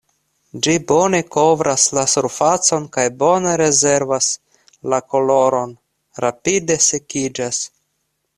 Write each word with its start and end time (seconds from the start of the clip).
Ĝi 0.67 0.71
bone 0.91 1.17
kovras 1.35 1.83
la 1.97 2.05
surfacon 2.13 2.87
kaj 2.97 3.05
bone 3.19 3.53
rezervas 3.63 4.31
la 4.95 5.01
koloron, 5.15 5.77
rapide 6.27 6.81
sekiĝas. 6.89 7.63